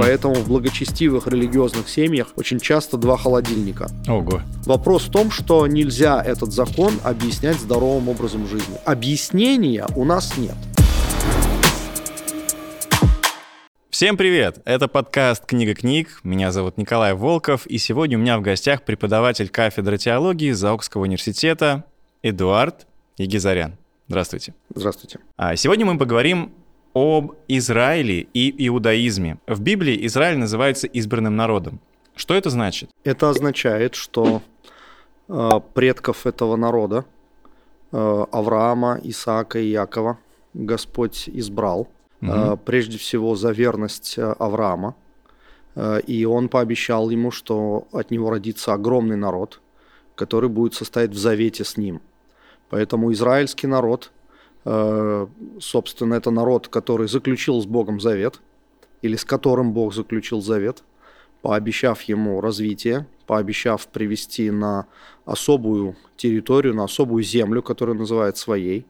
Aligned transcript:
Поэтому 0.00 0.36
в 0.36 0.48
благочестивых 0.48 1.26
религиозных 1.26 1.86
семьях 1.86 2.28
очень 2.36 2.58
часто 2.58 2.96
два 2.96 3.18
холодильника. 3.18 3.90
Ого. 4.08 4.40
Вопрос 4.64 5.02
в 5.02 5.10
том, 5.10 5.30
что 5.30 5.66
нельзя 5.66 6.22
этот 6.24 6.52
закон 6.52 6.94
объяснять 7.04 7.56
здоровым 7.56 8.08
образом 8.08 8.46
жизни. 8.46 8.78
Объяснения 8.86 9.86
у 9.94 10.06
нас 10.06 10.38
нет. 10.38 10.54
Всем 13.90 14.16
привет! 14.16 14.62
Это 14.64 14.88
подкаст 14.88 15.44
«Книга 15.44 15.74
книг». 15.74 16.20
Меня 16.24 16.50
зовут 16.50 16.78
Николай 16.78 17.12
Волков, 17.12 17.66
и 17.66 17.76
сегодня 17.76 18.16
у 18.16 18.22
меня 18.22 18.38
в 18.38 18.40
гостях 18.40 18.84
преподаватель 18.84 19.50
кафедры 19.50 19.98
теологии 19.98 20.52
Заокского 20.52 21.02
университета 21.02 21.84
Эдуард 22.22 22.86
Егизарян. 23.18 23.76
Здравствуйте. 24.08 24.54
Здравствуйте. 24.74 25.18
А 25.36 25.56
сегодня 25.56 25.84
мы 25.84 25.98
поговорим 25.98 26.54
об 26.94 27.34
Израиле 27.48 28.26
и 28.34 28.66
иудаизме. 28.66 29.38
В 29.46 29.60
Библии 29.60 30.06
Израиль 30.06 30.38
называется 30.38 30.86
избранным 30.86 31.36
народом. 31.36 31.80
Что 32.16 32.34
это 32.34 32.50
значит? 32.50 32.90
Это 33.04 33.30
означает, 33.30 33.94
что 33.94 34.42
э, 35.28 35.50
предков 35.74 36.26
этого 36.26 36.56
народа, 36.56 37.04
э, 37.92 38.26
Авраама, 38.32 39.00
Исаака 39.02 39.58
и 39.60 39.68
Якова, 39.68 40.18
Господь 40.52 41.28
избрал, 41.28 41.88
угу. 42.20 42.30
э, 42.30 42.56
прежде 42.64 42.98
всего 42.98 43.36
за 43.36 43.52
верность 43.52 44.18
э, 44.18 44.34
Авраама, 44.38 44.96
э, 45.76 46.00
и 46.00 46.24
он 46.24 46.48
пообещал 46.48 47.10
ему, 47.10 47.30
что 47.30 47.86
от 47.92 48.10
него 48.10 48.30
родится 48.30 48.74
огромный 48.74 49.16
народ, 49.16 49.60
который 50.16 50.50
будет 50.50 50.74
состоять 50.74 51.10
в 51.10 51.18
завете 51.18 51.64
с 51.64 51.76
ним. 51.76 52.00
Поэтому 52.68 53.12
израильский 53.12 53.68
народ– 53.68 54.10
собственно, 54.64 56.14
это 56.14 56.30
народ, 56.30 56.68
который 56.68 57.08
заключил 57.08 57.60
с 57.60 57.66
Богом 57.66 58.00
завет, 58.00 58.40
или 59.02 59.16
с 59.16 59.24
которым 59.24 59.72
Бог 59.72 59.94
заключил 59.94 60.42
завет, 60.42 60.82
пообещав 61.42 62.02
ему 62.02 62.40
развитие, 62.40 63.06
пообещав 63.26 63.86
привести 63.88 64.50
на 64.50 64.86
особую 65.24 65.96
территорию, 66.16 66.74
на 66.74 66.84
особую 66.84 67.22
землю, 67.22 67.62
которую 67.62 67.98
называет 67.98 68.36
своей. 68.36 68.86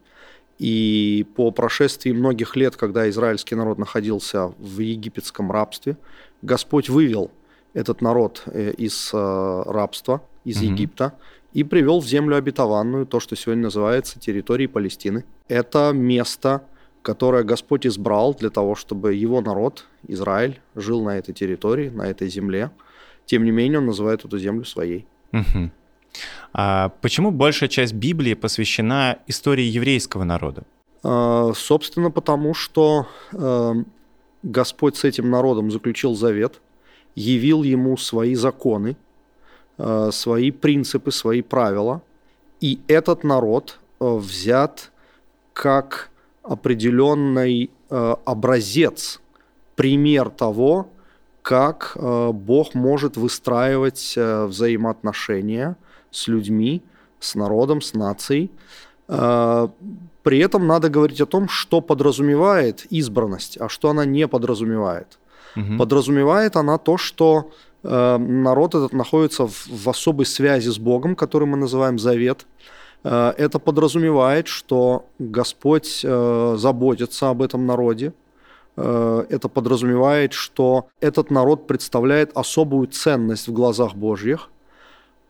И 0.59 1.25
по 1.35 1.51
прошествии 1.51 2.11
многих 2.11 2.55
лет, 2.55 2.75
когда 2.75 3.09
израильский 3.09 3.55
народ 3.55 3.77
находился 3.77 4.47
в 4.59 4.79
египетском 4.79 5.51
рабстве, 5.51 5.97
Господь 6.41 6.89
вывел 6.89 7.31
этот 7.73 8.01
народ 8.01 8.43
э, 8.45 8.71
из 8.73 9.11
э, 9.13 9.63
рабства, 9.65 10.21
из 10.43 10.57
угу. 10.57 10.65
Египта, 10.65 11.13
и 11.53 11.63
привел 11.63 11.99
в 11.99 12.05
землю 12.05 12.37
обетованную, 12.37 13.05
то, 13.05 13.19
что 13.19 13.35
сегодня 13.35 13.63
называется 13.63 14.19
территорией 14.19 14.67
Палестины. 14.67 15.25
Это 15.47 15.91
место, 15.93 16.63
которое 17.01 17.43
Господь 17.43 17.85
избрал 17.85 18.33
для 18.33 18.49
того, 18.49 18.75
чтобы 18.75 19.13
его 19.15 19.41
народ, 19.41 19.85
Израиль, 20.07 20.59
жил 20.75 21.03
на 21.03 21.17
этой 21.17 21.33
территории, 21.33 21.89
на 21.89 22.03
этой 22.03 22.29
земле. 22.29 22.71
Тем 23.25 23.43
не 23.43 23.51
менее, 23.51 23.79
он 23.79 23.85
называет 23.85 24.23
эту 24.25 24.37
землю 24.37 24.65
своей. 24.65 25.05
Угу. 25.33 25.71
А 26.53 26.89
почему 27.01 27.31
большая 27.31 27.69
часть 27.69 27.93
Библии 27.93 28.33
посвящена 28.33 29.19
истории 29.27 29.63
еврейского 29.63 30.23
народа? 30.23 30.63
А, 31.03 31.51
собственно, 31.55 32.11
потому 32.11 32.53
что 32.53 33.07
а, 33.33 33.75
Господь 34.43 34.95
с 34.97 35.03
этим 35.03 35.29
народом 35.29 35.71
заключил 35.71 36.15
завет, 36.15 36.61
явил 37.15 37.63
ему 37.63 37.97
свои 37.97 38.35
законы, 38.35 38.95
Э, 38.95 39.10
свои 40.11 40.51
принципы, 40.51 41.11
свои 41.11 41.41
правила. 41.41 42.01
И 42.59 42.79
этот 42.87 43.23
народ 43.23 43.79
э, 43.99 44.15
взят 44.15 44.91
как 45.53 46.09
определенный 46.43 47.69
э, 47.89 48.15
образец, 48.25 49.19
пример 49.75 50.29
того, 50.29 50.87
как 51.41 51.97
Бог 51.99 52.75
может 52.75 53.17
выстраивать 53.17 54.15
взаимоотношения 54.15 55.75
с 56.11 56.27
людьми, 56.27 56.83
с 57.19 57.33
народом, 57.33 57.81
с 57.81 57.95
нацией. 57.95 58.51
При 59.07 60.37
этом 60.37 60.67
надо 60.67 60.89
говорить 60.89 61.19
о 61.19 61.25
том, 61.25 61.49
что 61.49 61.81
подразумевает 61.81 62.85
избранность, 62.91 63.57
а 63.59 63.69
что 63.69 63.89
она 63.89 64.05
не 64.05 64.27
подразумевает. 64.27 65.17
Угу. 65.55 65.77
Подразумевает 65.79 66.55
она 66.57 66.77
то, 66.77 66.97
что 66.97 67.49
Э, 67.49 67.70
народ 67.83 68.75
этот 68.75 68.93
находится 68.93 69.47
в, 69.47 69.67
в 69.67 69.89
особой 69.89 70.25
связи 70.25 70.69
с 70.69 70.77
Богом, 70.77 71.15
который 71.15 71.47
мы 71.47 71.57
называем 71.57 71.97
завет. 71.97 72.45
Э, 73.03 73.33
это 73.37 73.59
подразумевает, 73.59 74.47
что 74.47 75.05
Господь 75.19 76.01
э, 76.03 76.55
заботится 76.57 77.29
об 77.29 77.41
этом 77.41 77.65
народе. 77.65 78.13
Это 78.77 79.49
подразумевает, 79.53 80.31
что 80.31 80.87
этот 81.01 81.29
народ 81.29 81.67
представляет 81.67 82.31
особую 82.37 82.87
ценность 82.87 83.49
в 83.49 83.51
глазах 83.51 83.95
Божьих. 83.95 84.49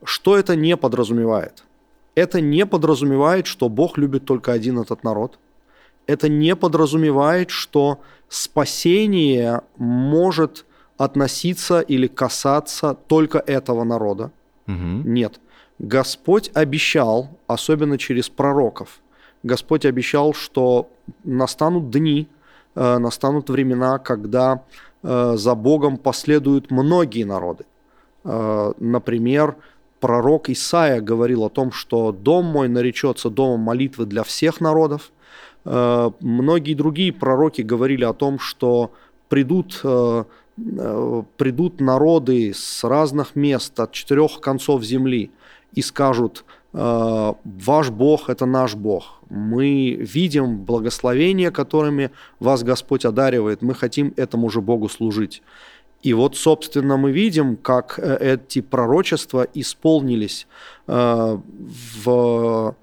Что 0.04 0.38
это 0.38 0.56
не 0.56 0.78
подразумевает? 0.78 1.64
Это 2.14 2.40
не 2.40 2.68
подразумевает, 2.68 3.48
что 3.48 3.68
Бог 3.68 3.98
любит 3.98 4.26
только 4.26 4.52
один 4.52 4.80
этот 4.80 5.04
народ. 5.04 5.40
Это 6.06 6.30
не 6.30 6.56
подразумевает, 6.56 7.50
что 7.50 8.00
спасение 8.30 9.62
может 9.78 10.66
относиться 10.98 11.80
или 11.80 12.08
касаться 12.08 12.96
только 13.08 13.40
этого 13.40 13.84
народа. 13.84 14.32
Угу. 14.68 14.76
Нет. 15.06 15.40
Господь 15.80 16.52
обещал, 16.54 17.30
особенно 17.48 17.98
через 17.98 18.30
пророков, 18.30 19.00
Господь 19.44 19.86
обещал, 19.86 20.34
что 20.34 20.90
настанут 21.24 21.90
дни, 21.90 22.28
э, 22.76 22.98
настанут 23.00 23.50
времена, 23.50 23.98
когда 23.98 24.64
э, 25.02 25.34
за 25.36 25.56
Богом 25.56 25.98
последуют 25.98 26.70
многие 26.70 27.24
народы. 27.24 27.66
Э, 28.24 28.74
например, 28.78 29.56
пророк 30.00 30.50
Исаия 30.50 31.02
говорил 31.02 31.44
о 31.44 31.50
том, 31.50 31.72
что 31.72 32.12
дом 32.12 32.46
мой 32.46 32.68
наречется 32.68 33.32
домом 33.32 33.62
молитвы 33.62 34.06
для 34.06 34.24
всех 34.24 34.62
народов. 34.62 35.12
Многие 35.64 36.74
другие 36.74 37.14
пророки 37.14 37.62
говорили 37.62 38.04
о 38.04 38.14
том, 38.14 38.40
что 38.40 38.92
придут 39.30 39.80
Э, 39.84 40.24
придут 41.38 41.80
народы 41.80 42.54
с 42.54 42.84
разных 42.84 43.36
мест, 43.36 43.80
от 43.80 43.92
четырех 43.92 44.40
концов 44.42 44.84
земли, 44.84 45.32
и 45.74 45.82
скажут, 45.82 46.44
«Э, 46.74 47.34
ваш 47.44 47.90
Бог– 47.90 48.22
это 48.30 48.46
наш 48.46 48.76
Бог. 48.76 49.22
Мы 49.30 49.92
видим 49.94 50.60
благословения, 50.60 51.52
которыми 51.52 52.12
вас 52.40 52.64
Господь 52.64 53.06
одаривает. 53.06 53.62
Мы 53.62 53.74
хотим 53.74 54.14
этому 54.18 54.50
же 54.50 54.62
Богу 54.62 54.90
служить. 54.90 55.42
И 56.02 56.14
вот, 56.14 56.36
собственно, 56.36 56.98
мы 56.98 57.12
видим, 57.12 57.56
как 57.56 58.00
э, 58.00 58.36
эти 58.36 58.62
пророчества 58.62 59.48
исполнились, 59.54 60.48
в, 60.88 62.76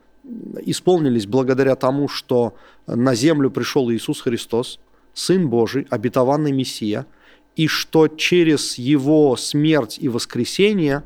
исполнились 0.64 1.26
благодаря 1.26 1.74
тому, 1.74 2.08
что 2.08 2.54
на 2.86 3.14
землю 3.14 3.50
пришел 3.50 3.90
Иисус 3.90 4.20
Христос, 4.22 4.78
Сын 5.12 5.48
Божий, 5.48 5.86
обетованный 5.90 6.52
Мессия– 6.52 7.06
и 7.58 7.66
что 7.66 8.06
через 8.06 8.78
его 8.78 9.36
смерть 9.36 9.98
и 10.00 10.08
воскресение 10.08 11.02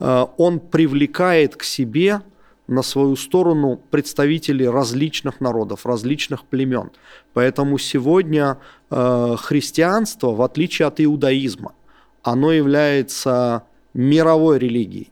э, 0.00 0.26
он 0.38 0.58
привлекает 0.58 1.56
к 1.56 1.62
себе 1.62 2.22
на 2.66 2.82
свою 2.82 3.16
сторону 3.16 3.78
представителей 3.90 4.66
различных 4.66 5.40
народов, 5.40 5.84
различных 5.84 6.44
племен. 6.44 6.90
Поэтому 7.34 7.76
сегодня 7.76 8.56
э, 8.90 9.36
христианство, 9.38 10.30
в 10.30 10.40
отличие 10.40 10.88
от 10.88 11.02
иудаизма, 11.02 11.74
оно 12.22 12.50
является 12.50 13.64
мировой 13.92 14.58
религией. 14.58 15.10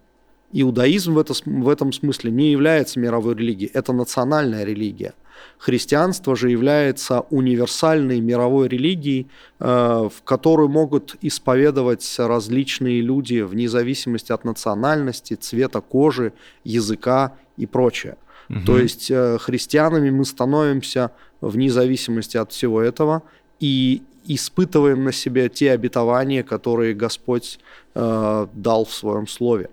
Иудаизм 0.55 1.13
в, 1.13 1.19
это, 1.19 1.35
в 1.45 1.69
этом 1.69 1.93
смысле 1.93 2.31
не 2.31 2.51
является 2.51 2.99
мировой 2.99 3.35
религией, 3.35 3.71
это 3.75 3.93
национальная 3.93 4.65
религия– 4.65 5.13
Христианство 5.59 6.37
же 6.37 6.51
является 6.51 7.21
универсальной 7.31 8.21
мировой 8.21 8.69
религией, 8.69 9.27
э, 9.59 9.65
в 9.67 10.23
которую 10.25 10.69
могут 10.69 11.17
исповедовать 11.21 12.15
различные 12.19 13.01
люди 13.01 13.41
вне 13.41 13.69
зависимости 13.69 14.33
от 14.33 14.45
национальности, 14.45 15.35
цвета 15.35 15.81
кожи, 15.81 16.33
языка 16.65 17.35
и 17.57 17.67
прочее. 17.67 18.17
Угу. 18.49 18.61
То 18.67 18.79
есть 18.79 19.11
э, 19.11 19.39
христианами 19.39 20.11
мы 20.11 20.25
становимся 20.25 21.11
вне 21.41 21.71
зависимости 21.71 22.37
от 22.37 22.53
всего 22.53 22.81
этого 22.81 23.23
и 23.61 24.03
испытываем 24.25 25.05
на 25.05 25.13
себе 25.13 25.49
те 25.49 25.73
обетования, 25.73 26.43
которые 26.43 26.95
Господь 26.95 27.59
э, 27.95 28.47
дал 28.53 28.85
в 28.85 28.93
своем 28.93 29.27
слове 29.27 29.71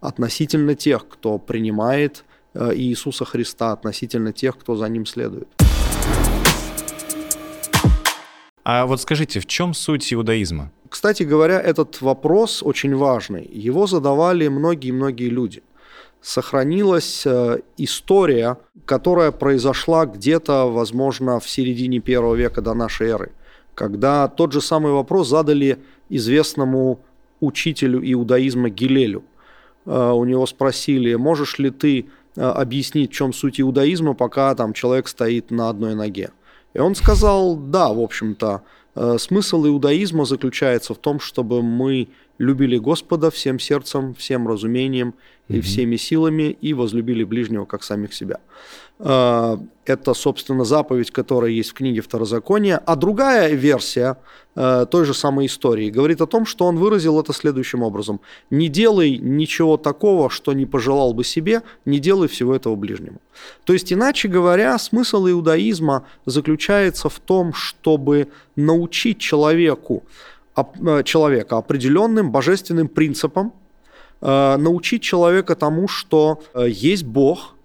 относительно 0.00 0.74
тех, 0.74 1.08
кто 1.08 1.38
принимает 1.38 2.24
Иисуса 2.74 3.24
Христа 3.24 3.72
относительно 3.72 4.32
тех, 4.32 4.56
кто 4.58 4.76
за 4.76 4.88
ним 4.88 5.06
следует. 5.06 5.48
А 8.68 8.84
вот 8.86 9.00
скажите, 9.00 9.38
в 9.38 9.46
чем 9.46 9.74
суть 9.74 10.12
иудаизма? 10.12 10.72
Кстати 10.88 11.22
говоря, 11.22 11.60
этот 11.60 12.00
вопрос 12.00 12.64
очень 12.64 12.96
важный. 12.96 13.48
Его 13.52 13.86
задавали 13.86 14.48
многие-многие 14.48 15.28
люди. 15.28 15.62
Сохранилась 16.20 17.24
э, 17.26 17.60
история, 17.76 18.58
которая 18.84 19.30
произошла 19.30 20.04
где-то, 20.06 20.68
возможно, 20.68 21.38
в 21.38 21.48
середине 21.48 22.00
первого 22.00 22.34
века 22.34 22.60
до 22.60 22.74
нашей 22.74 23.08
эры, 23.10 23.30
когда 23.76 24.26
тот 24.26 24.52
же 24.52 24.60
самый 24.60 24.90
вопрос 24.90 25.28
задали 25.28 25.78
известному 26.08 26.98
учителю 27.38 28.00
иудаизма 28.02 28.68
Гилелю. 28.68 29.22
Э, 29.84 30.10
у 30.10 30.24
него 30.24 30.44
спросили, 30.46 31.14
можешь 31.14 31.58
ли 31.60 31.70
ты 31.70 32.00
э, 32.00 32.06
объяснить, 32.36 33.10
в 33.10 33.14
чем 33.14 33.32
суть 33.32 33.60
иудаизма, 33.60 34.14
пока 34.14 34.54
там 34.54 34.72
человек 34.72 35.08
стоит 35.08 35.50
на 35.50 35.68
одной 35.68 35.94
ноге. 35.94 36.30
И 36.74 36.78
он 36.78 36.94
сказал, 36.94 37.56
да, 37.56 37.92
в 37.92 38.00
общем-то, 38.00 38.62
э, 38.94 39.16
смысл 39.18 39.66
иудаизма 39.66 40.24
заключается 40.24 40.94
в 40.94 40.98
том, 40.98 41.20
чтобы 41.20 41.62
мы 41.62 42.08
любили 42.38 42.78
Господа 42.78 43.30
всем 43.30 43.58
сердцем, 43.58 44.14
всем 44.14 44.48
разумением 44.48 45.14
и 45.48 45.60
всеми 45.60 45.96
силами 45.96 46.56
и 46.60 46.74
возлюбили 46.74 47.24
ближнего 47.24 47.66
как 47.66 47.84
самих 47.84 48.12
себя. 48.12 48.40
А, 48.98 49.60
это, 49.84 50.14
собственно, 50.14 50.64
заповедь, 50.64 51.10
которая 51.10 51.50
есть 51.50 51.70
в 51.70 51.74
книге 51.74 52.00
Второзакония. 52.00 52.78
А 52.84 52.96
другая 52.96 53.54
версия 53.54 54.16
э, 54.56 54.86
той 54.90 55.04
же 55.04 55.14
самой 55.14 55.46
истории 55.46 55.90
говорит 55.90 56.20
о 56.20 56.26
том, 56.26 56.46
что 56.46 56.64
он 56.64 56.78
выразил 56.78 57.20
это 57.20 57.32
следующим 57.32 57.82
образом. 57.82 58.20
«Не 58.50 58.68
делай 58.68 59.18
ничего 59.18 59.76
такого, 59.76 60.30
что 60.30 60.52
не 60.54 60.66
пожелал 60.66 61.14
бы 61.14 61.24
себе, 61.24 61.62
не 61.84 61.98
делай 62.00 62.26
всего 62.26 62.56
этого 62.56 62.74
ближнему». 62.74 63.20
То 63.64 63.74
есть, 63.74 63.92
иначе 63.92 64.28
говоря, 64.28 64.78
смысл 64.78 65.28
иудаизма 65.28 66.04
заключается 66.24 67.08
в 67.08 67.20
том, 67.20 67.52
чтобы 67.52 68.28
научить 68.56 69.18
человеку, 69.18 70.02
человека 71.04 71.58
определенным 71.58 72.30
божественным 72.30 72.88
принципам, 72.88 73.52
э, 74.20 74.56
научить 74.56 75.02
человека 75.02 75.54
тому, 75.54 75.88
что 75.88 76.42
есть 76.54 77.04
Бог– 77.04 77.52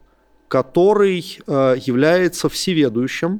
который 0.51 1.39
э, 1.47 1.75
является 1.85 2.49
всеведущим, 2.49 3.39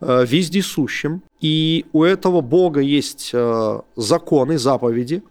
э, 0.00 0.24
вездесущим, 0.24 1.20
и 1.40 1.84
у 1.92 2.04
этого 2.04 2.42
Бога 2.42 2.78
есть 2.78 3.30
э, 3.32 3.80
законы, 3.96 4.56
заповеди, 4.56 5.24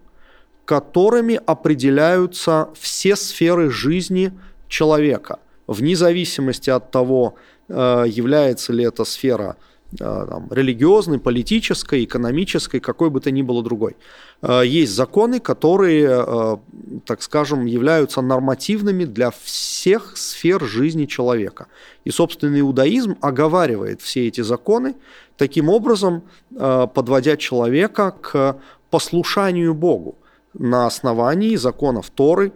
которыми 0.65 1.39
определяются 1.45 2.67
все 2.77 3.15
сферы 3.15 3.69
жизни 3.69 4.33
человека, 4.67 5.39
вне 5.65 5.95
зависимости 5.95 6.69
от 6.69 6.91
того, 6.91 7.35
является 7.69 8.73
ли 8.73 8.83
эта 8.83 9.05
сфера 9.05 9.55
Э, 9.55 9.72
там, 9.97 10.47
религиозной, 10.51 11.19
политической, 11.19 12.03
экономической, 12.03 12.79
какой 12.79 13.09
бы 13.09 13.19
то 13.19 13.31
ни 13.31 13.41
было 13.41 13.63
другой. 13.63 13.95
Э, 14.41 14.61
есть 14.65 14.93
законы, 14.93 15.39
которые, 15.39 16.25
э, 16.25 16.57
так 17.05 17.21
скажем, 17.21 17.65
являются 17.65 18.21
нормативными 18.21 19.05
для 19.05 19.31
всех 19.31 20.17
сфер 20.17 20.63
жизни 20.63 21.05
человека. 21.05 21.67
И, 22.05 22.11
собственно, 22.11 22.59
иудаизм 22.59 23.17
оговаривает 23.21 24.01
все 24.01 24.27
эти 24.27 24.41
законы, 24.41 24.95
таким 25.37 25.69
образом 25.69 26.23
подводя 26.49 27.37
человека 27.37 28.11
к 28.21 28.57
послушанию 28.89 29.73
Богу 29.73 30.15
на 30.53 30.85
основании 30.85 31.55
законов 31.55 32.11
Торы 32.11 32.51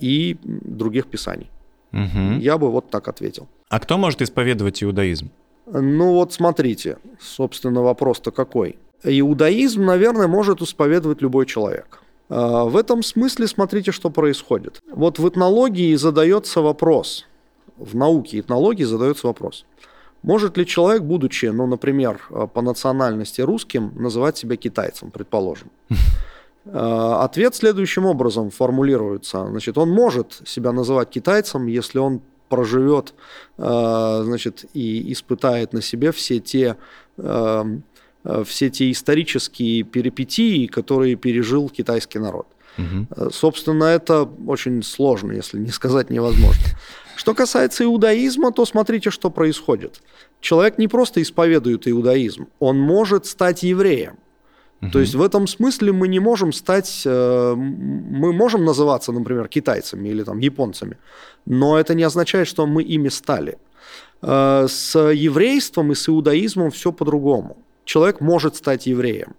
и 0.00 0.38
других 0.42 1.06
писаний. 1.06 1.50
Угу. 1.92 2.38
Я 2.40 2.56
бы 2.56 2.70
вот 2.70 2.90
так 2.90 3.08
ответил. 3.08 3.48
А 3.68 3.78
кто 3.80 3.98
может 3.98 4.22
исповедовать 4.22 4.82
иудаизм? 4.82 5.30
Ну 5.72 6.14
вот 6.14 6.32
смотрите, 6.32 6.98
собственно, 7.20 7.82
вопрос-то 7.82 8.30
какой. 8.30 8.78
Иудаизм, 9.04 9.84
наверное, 9.84 10.26
может 10.26 10.60
исповедовать 10.62 11.22
любой 11.22 11.46
человек. 11.46 12.02
А, 12.28 12.64
в 12.64 12.76
этом 12.76 13.02
смысле 13.02 13.46
смотрите, 13.46 13.92
что 13.92 14.10
происходит. 14.10 14.80
Вот 14.92 15.18
в 15.18 15.28
этнологии 15.28 15.94
задается 15.94 16.60
вопрос, 16.60 17.26
в 17.76 17.96
науке 17.96 18.40
этнологии 18.40 18.84
задается 18.84 19.26
вопрос, 19.26 19.64
может 20.22 20.58
ли 20.58 20.66
человек, 20.66 21.02
будучи, 21.02 21.46
ну, 21.46 21.66
например, 21.66 22.20
по 22.52 22.60
национальности 22.62 23.40
русским, 23.40 23.92
называть 23.96 24.36
себя 24.36 24.56
китайцем, 24.56 25.10
предположим? 25.10 25.70
А, 26.66 27.24
ответ 27.24 27.54
следующим 27.54 28.04
образом 28.04 28.50
формулируется. 28.50 29.46
Значит, 29.46 29.78
он 29.78 29.90
может 29.90 30.42
себя 30.44 30.72
называть 30.72 31.08
китайцем, 31.08 31.66
если 31.66 31.98
он 31.98 32.20
проживет, 32.50 33.14
э, 33.56 34.22
значит, 34.24 34.66
и 34.74 35.10
испытает 35.12 35.72
на 35.72 35.80
себе 35.80 36.12
все 36.12 36.40
те, 36.40 36.76
э, 37.16 37.64
э, 38.24 38.44
все 38.44 38.68
те 38.68 38.90
исторические 38.90 39.84
перипетии, 39.84 40.66
которые 40.66 41.14
пережил 41.14 41.70
китайский 41.70 42.18
народ. 42.18 42.46
Угу. 42.76 43.30
Собственно, 43.30 43.84
это 43.84 44.28
очень 44.46 44.82
сложно, 44.82 45.32
если 45.32 45.58
не 45.58 45.70
сказать 45.70 46.10
невозможно. 46.10 46.62
Что 47.16 47.34
касается 47.34 47.84
иудаизма, 47.84 48.52
то 48.52 48.64
смотрите, 48.64 49.10
что 49.10 49.30
происходит. 49.30 50.00
Человек 50.40 50.78
не 50.78 50.88
просто 50.88 51.20
исповедует 51.20 51.86
иудаизм, 51.88 52.48
он 52.58 52.78
может 52.78 53.26
стать 53.26 53.62
евреем. 53.62 54.16
То 54.92 54.98
есть 54.98 55.14
в 55.14 55.20
этом 55.20 55.46
смысле 55.46 55.92
мы 55.92 56.08
не 56.08 56.20
можем 56.20 56.52
стать, 56.52 57.02
э, 57.06 57.54
мы 57.54 58.32
можем 58.32 58.64
называться, 58.64 59.12
например, 59.12 59.48
китайцами 59.48 60.08
или 60.08 60.24
там 60.24 60.38
японцами, 60.38 60.96
но 61.46 61.78
это 61.78 61.94
не 61.94 62.06
означает, 62.06 62.48
что 62.48 62.66
мы 62.66 62.82
ими 62.82 63.10
стали. 63.10 63.58
Э, 64.22 64.66
с 64.68 64.98
еврейством 64.98 65.92
и 65.92 65.94
с 65.94 66.08
иудаизмом 66.08 66.70
все 66.70 66.92
по-другому. 66.92 67.56
Человек 67.84 68.20
может 68.20 68.56
стать 68.56 68.86
евреем, 68.86 69.34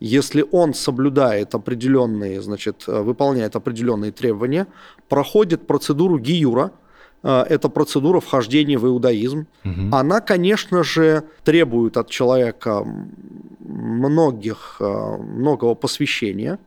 если 0.00 0.44
он 0.52 0.72
соблюдает 0.72 1.54
определенные, 1.54 2.40
значит, 2.40 2.84
э, 2.88 3.02
выполняет 3.02 3.56
определенные 3.56 4.12
требования, 4.12 4.66
проходит 5.08 5.66
процедуру 5.66 6.18
гиюра– 6.18 6.70
это 7.22 7.68
процедура 7.68 8.20
вхождения 8.20 8.78
в 8.78 8.86
иудаизм. 8.86 9.46
Угу. 9.64 9.88
Она, 9.92 10.20
конечно 10.20 10.84
же, 10.84 11.24
требует 11.44 11.96
от 11.96 12.08
человека 12.08 12.86
многих, 13.58 14.76
э, 14.80 15.16
многого 15.16 15.74
посвящения, 15.74 16.58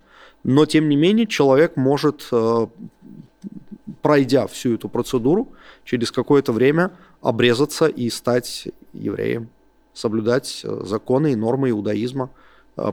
но 0.44 0.66
тем 0.66 0.90
не 0.90 0.96
менее 0.96 1.26
человек 1.26 1.78
может, 1.78 2.28
э, 2.32 2.68
пройдя 4.02 4.48
всю 4.48 4.76
эту 4.76 4.90
процедуру, 4.90 5.50
через 5.86 6.12
какое-то 6.12 6.52
время 6.52 6.92
обрезаться 7.22 7.88
и 7.88 8.10
стать 8.10 8.68
евреем, 8.94 9.50
соблюдать 9.94 10.64
законы 10.64 11.34
и 11.34 11.36
нормы 11.36 11.70
иудаизма, 11.70 12.30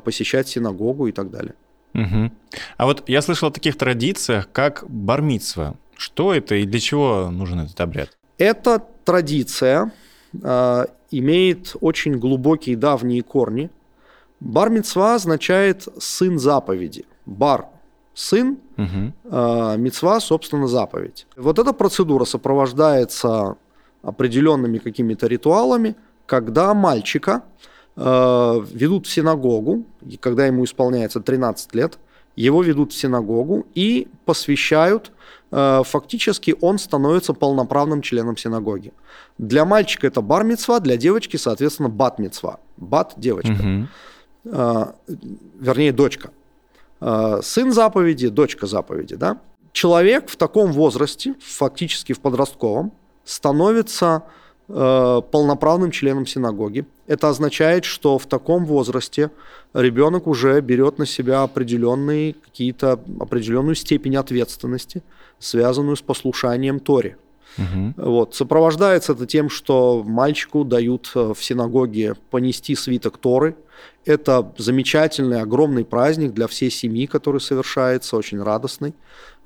посещать 0.05 0.49
синагогу 0.49 1.06
и 1.06 1.12
так 1.12 1.31
далее. 1.31 1.55
Угу. 1.94 2.31
А 2.76 2.87
вот 2.87 3.08
я 3.08 3.23
слышал 3.23 3.49
о 3.49 3.52
таких 3.52 3.76
традициях, 3.76 4.49
как 4.52 4.85
бармитсва. 4.88 5.76
Что 5.96 6.32
это 6.32 6.55
и 6.55 6.64
для 6.64 6.81
чего 6.81 7.31
нужен 7.31 7.61
этот 7.61 7.81
обряд? 7.81 8.17
Эта 8.38 8.82
традиция 9.05 9.93
э, 10.40 10.85
имеет 11.11 11.76
очень 11.81 12.19
глубокие 12.19 12.76
давние 12.76 13.23
корни. 13.23 13.70
Бар 14.40 14.70
мицва 14.70 15.17
означает 15.17 15.88
сын 15.99 16.38
заповеди. 16.38 17.05
Бар 17.26 17.67
сын, 18.14 18.58
угу. 18.77 19.13
э, 19.24 19.77
мицва, 19.79 20.20
собственно, 20.20 20.69
заповедь. 20.69 21.27
Вот 21.36 21.58
эта 21.58 21.72
процедура 21.72 22.24
сопровождается 22.24 23.56
определенными 24.03 24.79
какими-то 24.79 25.27
ритуалами, 25.27 25.94
когда 26.27 26.74
мальчика 26.74 27.43
ведут 28.00 29.06
в 29.06 29.10
синагогу, 29.10 29.84
и 30.08 30.17
когда 30.17 30.46
ему 30.46 30.64
исполняется 30.64 31.20
13 31.20 31.74
лет, 31.74 31.98
его 32.36 32.62
ведут 32.62 32.93
в 32.93 32.96
синагогу 32.96 33.67
и 33.74 34.06
посвящают 34.24 35.10
Э, 35.50 35.82
фактически 35.84 36.55
он 36.60 36.78
становится 36.78 37.32
полноправным 37.32 38.02
членом 38.02 38.36
синагоги. 38.36 38.93
Для 39.38 39.64
мальчика 39.64 40.06
это 40.06 40.20
бар 40.20 40.44
-мицва, 40.44 40.81
для 40.81 40.96
девочки, 40.96 41.36
соответственно, 41.36 41.88
бат 41.88 42.20
-мицва. 42.20 42.58
Бат– 42.76 43.14
девочка. 43.17 43.52
Угу. 43.52 43.88
Вернее, 45.60 45.93
дочка. 45.93 46.31
Э, 47.00 47.40
сын 47.43 47.72
заповеди, 47.72 48.28
дочка 48.28 48.67
заповеди. 48.67 49.17
Да? 49.17 49.38
Человек 49.72 50.28
в 50.28 50.36
таком 50.36 50.72
возрасте, 50.72 51.34
фактически 51.40 52.12
в 52.12 52.20
подростковом, 52.20 52.93
становится 53.24 54.22
полноправным 54.69 55.91
членом 55.91 56.27
синагоги. 56.27 56.84
Это 57.06 57.31
означает, 57.31 57.84
что 57.87 58.19
в 58.19 58.27
таком 58.27 58.67
возрасте 58.67 59.31
ребенок 59.72 60.27
уже 60.27 60.60
берет 60.60 60.98
на 60.98 61.06
себя 61.06 61.43
определенные 61.43 62.34
какие-то 62.34 63.01
определенную 63.19 63.75
степень 63.75 64.17
ответственности– 64.17 65.03
связанную 65.39 65.96
с 65.96 66.03
послушанием 66.03 66.81
Торе. 66.81 67.17
Угу. 67.56 67.94
Вот. 67.96 68.34
Сопровождается 68.34 69.13
это 69.13 69.27
тем, 69.27 69.51
что 69.51 70.03
мальчику 70.05 70.65
дают 70.65 71.10
э, 71.15 71.32
в 71.34 71.43
синагоге 71.43 72.15
понести 72.31 72.77
свиток 72.77 73.19
Торы. 73.19 73.56
Это 74.05 74.53
замечательный, 74.58 75.41
огромный 75.41 75.84
праздник 75.84 76.34
для 76.34 76.46
всей 76.46 76.70
семьи, 76.70 77.06
который 77.06 77.41
совершается, 77.41 78.17
очень 78.17 78.41
радостный. 78.43 78.94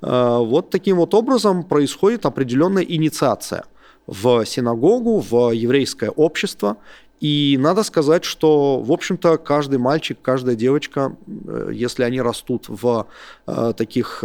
Э, 0.01 0.37
вот 0.39 0.69
таким 0.69 0.97
вот 0.97 1.13
образом 1.13 1.63
происходит 1.63 2.25
определенная 2.25 2.83
инициация 2.83 3.65
в 4.07 4.45
синагогу, 4.45 5.19
в 5.19 5.51
еврейское 5.51 6.09
общество. 6.09 6.77
И 7.19 7.57
надо 7.59 7.83
сказать, 7.83 8.25
что, 8.25 8.79
в 8.79 8.91
общем-то, 8.91 9.37
каждый 9.37 9.79
мальчик, 9.79 10.17
каждая 10.21 10.55
девочка, 10.55 11.15
э, 11.27 11.69
если 11.73 12.03
они 12.03 12.21
растут 12.21 12.65
в 12.67 13.07
таких 13.77 14.23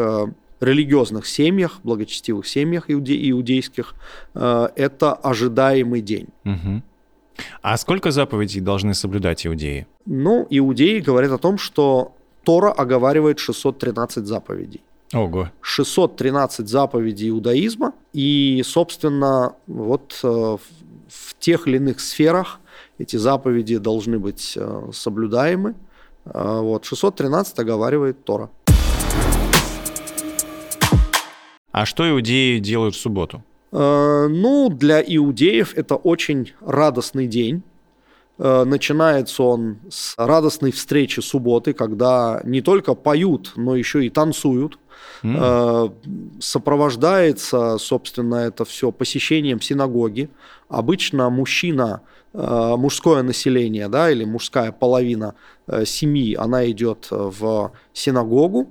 религиозных 0.61 1.26
семьях, 1.26 1.80
благочестивых 1.82 2.47
семьях 2.47 2.85
иуде, 2.88 3.30
иудейских, 3.30 3.94
э, 4.35 4.68
это 4.76 5.12
ожидаемый 5.14 6.00
день. 6.00 6.28
Угу. 6.44 6.82
А 7.62 7.76
сколько 7.76 8.11
заповедей 8.11 8.61
должны 8.61 8.94
соблюдать 8.94 9.47
иудеи? 9.47 9.87
Ну, 10.06 10.47
иудеи 10.50 10.99
говорят 10.99 11.32
о 11.32 11.38
том, 11.38 11.58
что 11.58 12.12
Тора 12.44 12.73
оговаривает 12.73 13.38
613 13.38 14.26
заповедей. 14.26 14.80
Ого. 15.15 15.50
613 15.62 16.69
заповедей 16.69 17.31
иудаизма, 17.31 17.95
и, 18.12 18.62
собственно, 18.65 19.55
вот 19.67 20.21
э, 20.23 20.27
в 20.27 21.38
тех 21.38 21.67
или 21.67 21.77
иных 21.77 22.00
сферах 22.00 22.61
эти 22.99 23.17
заповеди 23.17 23.79
должны 23.79 24.19
быть 24.19 24.55
э, 24.57 24.91
соблюдаемы. 24.93 25.75
Э, 26.27 26.61
вот 26.61 26.85
613 26.85 27.59
оговаривает 27.59 28.23
Тора. 28.25 28.50
А 31.73 31.87
что 31.87 32.09
иудеи 32.09 32.59
делают 32.59 32.95
в 32.95 33.00
субботу? 33.00 33.43
Ну, 33.71 34.71
для 34.71 35.03
иудеев 35.03 35.77
это 35.77 35.97
очень 35.97 36.53
радостный 36.61 37.27
день. 37.27 37.62
Начинается 38.38 39.42
он 39.42 39.78
с 39.90 40.14
радостной 40.16 40.71
встречи 40.71 41.18
субботы, 41.18 41.73
когда 41.73 42.40
не 42.45 42.61
только 42.61 42.95
поют, 42.95 43.52
но 43.57 43.75
еще 43.75 44.07
и 44.07 44.11
танцуют. 44.11 44.78
Mm. 45.25 45.92
Сопровождается, 46.40 47.78
собственно, 47.78 48.37
это 48.37 48.64
все 48.64 48.92
посещением 48.92 49.61
синагоги. 49.61 50.30
Обычно 50.68 51.30
мужчина, 51.30 52.02
э, 52.33 52.75
мужское 52.76 53.23
население, 53.23 53.88
да, 53.88 54.09
или 54.11 54.25
мужская 54.25 54.71
половина 54.71 55.35
э, 55.66 55.85
семьи, 55.85 56.37
она 56.37 56.71
идет 56.71 57.09
в 57.11 57.73
синагогу, 57.92 58.68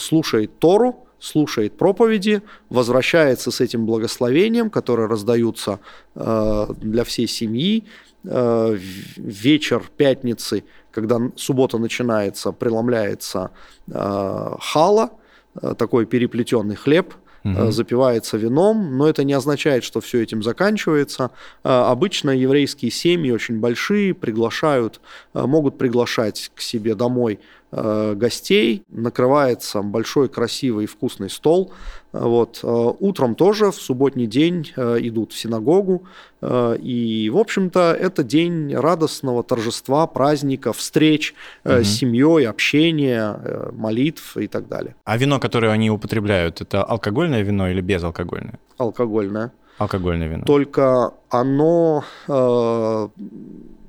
слушает 0.00 0.58
Тору, 0.60 1.06
слушает 1.18 1.76
проповеди, 1.76 2.42
возвращается 2.68 3.50
с 3.50 3.60
этим 3.60 3.86
благословением, 3.86 4.70
которые 4.70 5.08
раздаются 5.08 5.80
для 6.14 7.04
всей 7.04 7.26
семьи. 7.26 7.84
Вечер 8.24 9.82
пятницы, 9.96 10.64
когда 10.92 11.18
суббота 11.36 11.78
начинается, 11.78 12.52
преломляется 12.52 13.50
хала– 13.88 15.10
Э, 15.60 15.74
такой 15.76 16.06
переплетенный 16.06 16.76
хлеб, 16.76 17.14
угу. 17.44 17.70
запивается 17.70 18.36
вином, 18.36 18.96
но 18.96 19.08
это 19.08 19.24
не 19.24 19.32
означает, 19.32 19.84
что 19.84 20.00
все 20.00 20.22
этим 20.22 20.42
заканчивается. 20.42 21.30
Э, 21.62 21.68
обычно 21.68 22.30
еврейские 22.30 22.90
семьи 22.90 23.30
очень 23.30 23.60
большие, 23.60 24.14
приглашают, 24.14 25.00
могут 25.34 25.76
приглашать 25.78 26.50
к 26.54 26.60
себе 26.60 26.94
домой 26.94 27.40
гостей, 27.72 28.84
накрывается 28.88 29.82
большой 29.82 30.28
красивый 30.28 30.86
вкусный 30.86 31.30
стол, 31.30 31.72
вот. 32.12 32.60
Э, 32.62 32.92
утром 33.00 33.34
тоже 33.34 33.70
в 33.70 33.76
субботний 33.76 34.26
день 34.26 34.70
э, 34.76 34.98
идут 35.00 35.32
в 35.32 35.38
синагогу. 35.38 36.04
Э, 36.42 36.76
и, 36.78 37.30
в 37.30 37.38
общем-то, 37.38 37.96
это 37.98 38.22
день 38.22 38.74
радостного 38.74 39.42
торжества, 39.42 40.06
праздника, 40.06 40.72
встреч 40.72 41.34
угу. 41.64 41.72
с 41.74 41.88
семьей, 41.88 42.46
общения, 42.46 43.36
молитв 43.72 44.36
и 44.36 44.46
так 44.46 44.68
далее. 44.68 44.94
А 45.04 45.16
вино, 45.16 45.40
которое 45.40 45.72
они 45.72 45.90
употребляют, 45.90 46.60
это 46.60 46.84
алкогольное 46.84 47.42
вино 47.42 47.70
или 47.70 47.80
безалкогольное? 47.80 48.60
Алкогольное. 48.76 49.52
Алкогольное 49.78 50.28
вино. 50.28 50.44
Только 50.44 51.14
оно 51.30 52.04
э, 52.28 53.08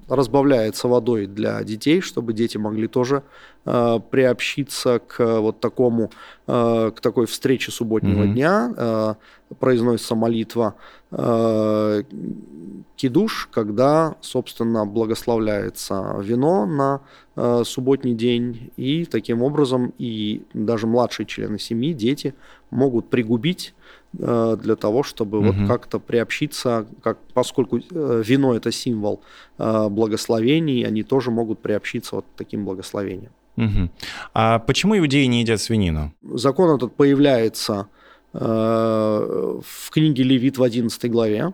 разбавляется 0.08 0.88
водой 0.88 1.28
для 1.28 1.64
детей, 1.64 2.02
чтобы 2.02 2.34
дети 2.34 2.58
могли 2.58 2.88
тоже 2.88 3.24
Э, 3.66 4.02
приобщиться 4.12 5.00
к 5.00 5.40
вот 5.40 5.62
такому, 5.62 6.12
э, 6.48 6.92
к 6.94 7.00
такой 7.00 7.28
встрече 7.28 7.72
субботнего 7.72 8.24
mm-hmm. 8.24 8.34
дня. 8.34 8.74
Э, 8.76 9.14
произносится 9.60 10.16
молитва 10.16 10.76
кидуш, 12.96 13.50
когда, 13.52 14.16
собственно, 14.20 14.84
благословляется 14.88 16.16
вино 16.20 16.66
на 16.66 17.64
субботний 17.64 18.16
день, 18.16 18.72
и 18.78 19.06
таким 19.06 19.44
образом 19.44 19.94
и 20.00 20.42
даже 20.56 20.88
младшие 20.88 21.28
члены 21.28 21.60
семьи, 21.60 21.94
дети, 21.94 22.34
могут 22.72 23.12
пригубить 23.12 23.76
для 24.13 24.75
того, 24.75 25.01
чтобы 25.01 25.39
угу. 25.39 25.51
вот 25.51 25.67
как-то 25.67 26.00
приобщиться, 26.00 26.86
как, 27.01 27.17
поскольку 27.34 27.79
вино 27.89 28.55
это 28.55 28.72
символ 28.72 29.22
благословений, 29.58 30.86
они 30.86 31.03
тоже 31.03 31.32
могут 31.32 31.60
приобщиться 31.60 32.17
вот 32.17 32.25
таким 32.38 32.63
благословением. 32.63 33.32
Угу. 33.58 33.89
А 34.34 34.60
почему 34.60 34.98
иудеи 34.98 35.25
не 35.25 35.41
едят 35.41 35.62
свинину? 35.62 36.13
Закон 36.24 36.75
этот 36.75 36.96
появляется 36.96 37.88
э, 38.34 38.39
в 38.39 39.89
книге 39.91 40.24
Левит 40.24 40.58
в 40.58 40.63
11 40.63 41.12
главе, 41.12 41.53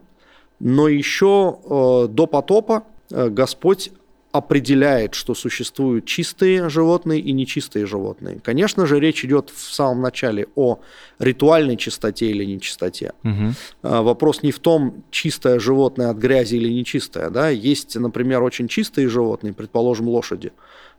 но 0.59 0.87
еще 0.87 1.59
э, 1.63 2.07
до 2.09 2.25
потопа 2.25 2.83
э, 3.11 3.29
Господь 3.29 3.91
определяет, 4.31 5.15
что 5.15 5.33
существуют 5.33 6.05
чистые 6.05 6.69
животные 6.69 7.19
и 7.19 7.31
нечистые 7.31 7.87
животные. 7.87 8.39
Конечно 8.43 8.85
же, 8.85 8.99
речь 8.99 9.25
идет 9.25 9.49
в 9.49 9.73
самом 9.73 10.01
начале 10.01 10.47
о 10.55 10.79
ритуальной 11.17 11.77
чистоте 11.77 12.29
или 12.29 12.45
нечистоте. 12.45 13.13
Угу. 13.23 13.53
Вопрос 13.81 14.43
не 14.43 14.51
в 14.51 14.59
том, 14.59 15.03
чистое 15.09 15.59
животное 15.59 16.11
от 16.11 16.17
грязи 16.17 16.55
или 16.55 16.71
нечистое. 16.71 17.29
Да? 17.31 17.49
Есть, 17.49 17.95
например, 17.95 18.43
очень 18.43 18.67
чистые 18.67 19.09
животные, 19.09 19.53
предположим, 19.53 20.07
лошади. 20.07 20.51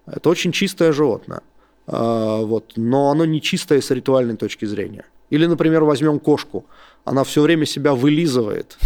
Это 0.06 0.28
очень 0.28 0.50
чистое 0.50 0.92
животное. 0.92 1.42
А, 1.87 2.42
вот, 2.42 2.72
но 2.76 3.10
оно 3.10 3.25
не 3.25 3.40
чистое 3.40 3.80
с 3.80 3.90
ритуальной 3.90 4.37
точки 4.37 4.64
зрения. 4.64 5.04
Или, 5.30 5.46
например, 5.46 5.84
возьмем 5.84 6.18
кошку. 6.18 6.64
Она 7.04 7.22
все 7.22 7.42
время 7.42 7.64
себя 7.64 7.94
вылизывает. 7.94 8.76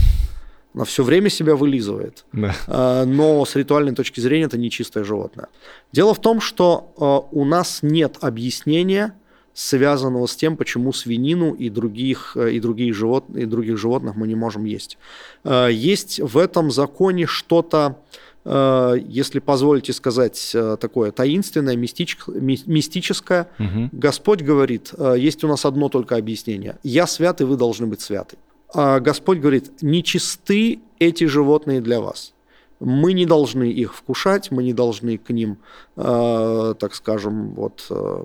Она 0.74 0.84
все 0.84 1.04
время 1.04 1.30
себя 1.30 1.56
вылизывает. 1.56 2.24
Да. 2.32 2.54
А, 2.66 3.04
но 3.04 3.44
с 3.44 3.54
ритуальной 3.56 3.94
точки 3.94 4.20
зрения 4.20 4.44
это 4.44 4.58
не 4.58 4.70
чистое 4.70 5.04
животное. 5.04 5.48
Дело 5.92 6.14
в 6.14 6.20
том, 6.20 6.40
что 6.40 6.92
а, 6.98 7.18
у 7.30 7.44
нас 7.44 7.80
нет 7.82 8.16
объяснения, 8.20 9.14
связанного 9.52 10.26
с 10.26 10.34
тем, 10.34 10.56
почему 10.56 10.92
свинину 10.92 11.54
и 11.54 11.70
других, 11.70 12.36
и 12.36 12.58
другие 12.58 12.92
живот, 12.92 13.24
и 13.30 13.44
других 13.44 13.78
животных 13.78 14.16
мы 14.16 14.26
не 14.26 14.34
можем 14.34 14.64
есть. 14.64 14.98
Есть 15.44 16.18
в 16.18 16.38
этом 16.38 16.72
законе 16.72 17.26
что-то 17.26 17.98
Э, 18.44 18.94
если 18.98 19.38
позволите 19.38 19.92
сказать 19.92 20.52
э, 20.54 20.76
такое 20.80 21.12
таинственное, 21.12 21.76
мистическое, 21.76 23.48
угу. 23.58 23.88
Господь 23.92 24.42
говорит, 24.42 24.92
э, 24.96 25.16
есть 25.18 25.44
у 25.44 25.48
нас 25.48 25.64
одно 25.64 25.88
только 25.88 26.16
объяснение. 26.16 26.76
Я 26.82 27.06
свят, 27.06 27.40
и 27.40 27.44
вы 27.44 27.56
должны 27.56 27.86
быть 27.86 28.00
святы. 28.00 28.36
А 28.72 29.00
Господь 29.00 29.38
говорит, 29.38 29.82
нечисты 29.82 30.80
эти 30.98 31.24
животные 31.24 31.80
для 31.80 32.00
вас. 32.00 32.32
Мы 32.80 33.12
не 33.12 33.24
должны 33.24 33.70
их 33.70 33.94
вкушать, 33.94 34.50
мы 34.50 34.62
не 34.62 34.72
должны 34.72 35.16
к 35.16 35.30
ним, 35.30 35.58
э, 35.96 36.74
так 36.78 36.94
скажем, 36.94 37.54
вот 37.54 37.86
э, 37.88 38.24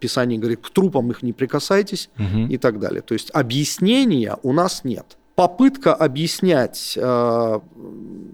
Писание 0.00 0.38
говорит, 0.38 0.60
к 0.62 0.70
трупам 0.70 1.10
их 1.10 1.22
не 1.22 1.32
прикасайтесь 1.32 2.08
угу. 2.18 2.46
и 2.48 2.56
так 2.56 2.80
далее. 2.80 3.02
То 3.02 3.14
есть 3.14 3.30
объяснения 3.32 4.36
у 4.42 4.52
нас 4.52 4.84
нет. 4.84 5.16
Попытка 5.34 5.94
объяснять 5.94 6.94
э, 6.96 7.60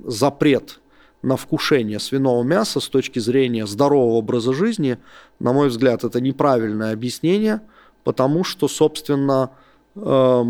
запрет 0.06 0.80
на 1.22 1.36
вкушение 1.36 1.98
свиного 1.98 2.42
мяса 2.42 2.80
с 2.80 2.88
точки 2.88 3.18
зрения 3.18 3.66
здорового 3.66 4.14
образа 4.14 4.52
жизни, 4.52 4.98
на 5.38 5.52
мой 5.52 5.68
взгляд, 5.68 6.04
это 6.04 6.20
неправильное 6.20 6.92
объяснение, 6.92 7.60
потому 8.04 8.44
что, 8.44 8.68
собственно, 8.68 9.50
э, 9.94 10.44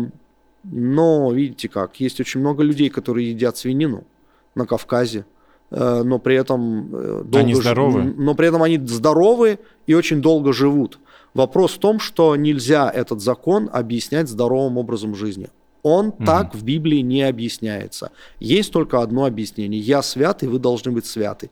но 0.63 1.31
видите 1.31 1.69
как, 1.69 1.99
есть 1.99 2.19
очень 2.19 2.39
много 2.39 2.63
людей, 2.63 2.89
которые 2.89 3.29
едят 3.29 3.57
свинину 3.57 4.03
на 4.55 4.65
Кавказе, 4.65 5.25
э, 5.71 6.03
но 6.03 6.19
при 6.19 6.35
этом 6.35 6.89
э, 6.93 7.21
долго 7.23 7.39
они 7.39 7.53
здоровы. 7.53 8.01
Ж... 8.03 8.13
но 8.17 8.35
при 8.35 8.47
этом 8.47 8.63
они 8.63 8.77
здоровы 8.77 9.59
и 9.87 9.93
очень 9.93 10.21
долго 10.21 10.53
живут. 10.53 10.99
Вопрос 11.33 11.73
в 11.73 11.79
том, 11.79 11.99
что 11.99 12.35
нельзя 12.35 12.89
этот 12.89 13.21
закон 13.21 13.69
объяснять 13.71 14.27
здоровым 14.27 14.77
образом 14.77 15.15
жизни. 15.15 15.49
Он 15.83 16.07
угу. 16.07 16.25
так 16.25 16.53
в 16.53 16.63
Библии 16.63 16.99
не 16.99 17.23
объясняется. 17.23 18.11
Есть 18.39 18.71
только 18.71 19.01
одно 19.01 19.25
объяснение. 19.25 19.79
Я 19.79 20.03
свят, 20.03 20.43
и 20.43 20.47
вы 20.47 20.59
должны 20.59 20.91
быть 20.91 21.05
святы. 21.05 21.49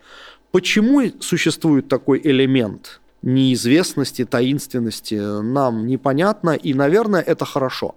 Почему 0.52 1.02
существует 1.20 1.88
такой 1.88 2.22
элемент 2.24 3.00
неизвестности, 3.22 4.26
таинственности, 4.26 5.16
нам 5.16 5.88
непонятно, 5.88 6.52
и, 6.52 6.74
наверное, 6.74 7.22
это 7.22 7.46
хорошо. 7.46 7.96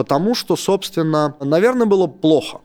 Потому 0.00 0.34
что, 0.34 0.56
собственно, 0.56 1.36
наверное, 1.40 1.84
было 1.84 2.06
плохо. 2.06 2.62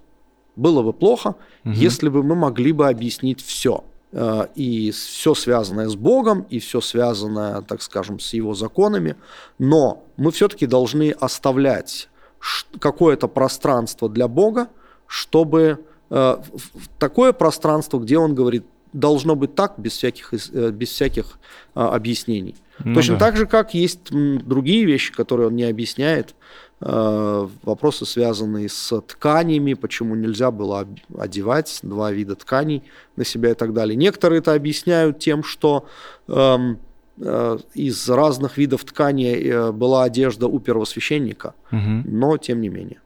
Было 0.55 0.81
бы 0.83 0.93
плохо, 0.93 1.35
угу. 1.65 1.73
если 1.73 2.07
бы 2.07 2.23
мы 2.23 2.33
могли 2.33 2.71
бы 2.71 2.87
объяснить 2.87 3.41
все 3.43 3.83
э, 4.13 4.47
и 4.55 4.91
все 4.91 5.35
связанное 5.35 5.89
с 5.89 5.97
Богом, 5.97 6.45
и 6.49 6.59
все 6.59 6.79
связанное, 6.79 7.61
так 7.61 7.81
скажем, 7.81 8.21
с 8.21 8.31
Его 8.31 8.53
законами, 8.53 9.17
но 9.59 10.01
мы 10.15 10.31
все-таки 10.31 10.65
должны 10.65 11.11
оставлять 11.11 12.07
какое-то 12.79 13.27
пространство 13.27 14.07
для 14.07 14.29
Бога, 14.29 14.69
чтобы 15.07 15.79
э, 16.09 16.37
такое 16.99 17.33
пространство, 17.33 17.99
где 17.99 18.17
он 18.17 18.33
говорит, 18.33 18.63
должно 18.93 19.35
быть 19.35 19.55
так, 19.55 19.73
без 19.75 19.91
всяких, 19.91 20.33
э, 20.53 20.71
без 20.71 20.87
всяких 20.87 21.37
объяснений. 21.73 22.55
Ну, 22.83 22.95
Точно 22.95 23.15
да. 23.15 23.25
так 23.25 23.37
же, 23.37 23.45
как 23.45 23.73
есть 23.73 24.09
другие 24.11 24.85
вещи, 24.85 25.13
которые 25.13 25.47
он 25.47 25.55
не 25.55 25.63
объясняет. 25.63 26.35
Э, 26.81 27.47
вопросы, 27.63 28.05
связанные 28.05 28.69
с 28.69 29.01
тканями, 29.01 29.73
почему 29.73 30.15
нельзя 30.15 30.51
было 30.51 30.87
одевать 31.17 31.79
два 31.81 32.11
вида 32.11 32.35
тканей 32.35 32.83
на 33.15 33.25
себя 33.25 33.51
и 33.51 33.53
так 33.53 33.73
далее. 33.73 33.95
Некоторые 33.95 34.39
это 34.39 34.53
объясняют 34.53 35.19
тем, 35.19 35.43
что 35.43 35.87
эм, 36.27 36.79
э, 37.17 37.57
из 37.73 38.09
разных 38.09 38.57
видов 38.57 38.83
ткани 38.83 39.35
э, 39.35 39.71
была 39.71 40.03
одежда 40.03 40.47
у 40.47 40.59
первосвященника, 40.59 41.53
угу. 41.71 42.03
но 42.05 42.37
тем 42.37 42.61
не 42.61 42.69
менее. 42.69 42.99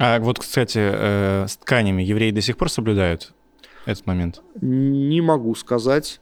А 0.00 0.18
вот, 0.18 0.40
кстати, 0.40 0.78
э, 0.78 1.46
с 1.46 1.56
тканями 1.56 2.02
евреи 2.02 2.32
до 2.32 2.40
сих 2.40 2.56
пор 2.56 2.68
соблюдают 2.68 3.32
этот 3.86 4.06
момент? 4.06 4.42
Не 4.60 5.20
могу 5.20 5.54
сказать. 5.54 6.20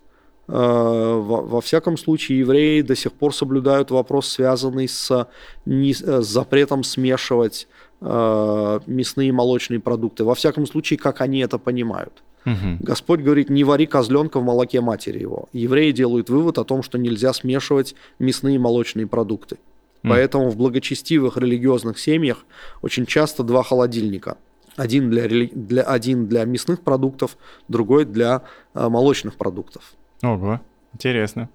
Э, 0.49 0.53
во, 0.53 1.43
во 1.43 1.61
всяком 1.61 1.97
случае, 1.97 2.41
евреи 2.41 2.81
до 2.83 2.97
сих 2.97 3.13
пор 3.13 3.35
соблюдают 3.35 3.91
вопрос, 3.91 4.29
связанный 4.29 4.89
с, 4.89 5.29
не, 5.65 5.93
э, 5.93 6.23
с 6.23 6.27
запретом 6.27 6.83
смешивать 6.85 7.69
э, 8.01 8.81
мясные 8.87 9.29
и 9.29 9.33
молочные 9.33 9.81
продукты. 9.81 10.25
Во 10.25 10.35
всяком 10.35 10.67
случае, 10.67 10.99
как 10.99 11.21
они 11.21 11.41
это 11.41 11.59
понимают. 11.59 12.23
Угу. 12.45 12.79
Господь 12.81 13.21
говорит, 13.21 13.51
не 13.51 13.63
вари 13.63 13.87
козленка 13.87 14.41
в 14.41 14.45
молоке 14.45 14.81
матери 14.81 15.21
его. 15.21 15.49
Евреи 15.53 15.93
делают 15.93 16.29
вывод 16.29 16.59
о 16.59 16.65
том, 16.65 16.83
что 16.83 16.99
нельзя 16.99 17.33
смешивать 17.33 17.95
мясные 18.19 18.57
и 18.57 18.59
молочные 18.59 19.07
продукты. 19.07 19.59
Поэтому 20.05 20.51
в 20.51 20.57
благочестивых 20.57 21.37
религиозных 21.37 21.97
семьях 21.97 22.45
очень 22.83 23.07
часто 23.07 23.45
два 23.45 23.63
холодильника. 23.63 24.37
Один 24.75 25.11
для, 25.11 25.29
для, 25.29 25.83
один 25.83 26.27
для 26.27 26.45
мясных 26.45 26.81
продуктов, 26.81 27.37
другой 27.69 28.05
для 28.05 28.43
а, 28.75 28.89
молочных 28.89 29.37
продуктов. 29.37 29.93
Ого, 30.23 30.61
интересно. 30.95 31.49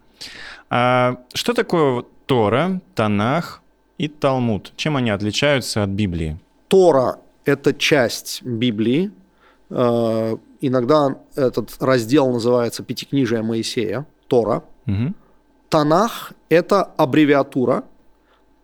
А 0.69 1.17
что 1.33 1.53
такое 1.53 2.03
Тора, 2.25 2.81
Танах 2.95 3.61
и 3.97 4.07
Талмуд? 4.07 4.73
Чем 4.75 4.97
они 4.97 5.09
отличаются 5.09 5.83
от 5.83 5.89
Библии? 5.89 6.37
Тора– 6.67 7.19
это 7.45 7.73
часть 7.73 8.43
Библии. 8.43 9.11
А, 9.69 10.37
иногда 10.61 11.17
этот 11.35 11.81
раздел 11.81 12.31
называется 12.31 12.83
Пятикнижие 12.83 13.41
Моисея, 13.41 14.05
Тора. 14.27 14.63
Угу. 14.85 15.13
Танах– 15.69 16.33
это 16.49 16.83
аббревиатура– 16.83 17.83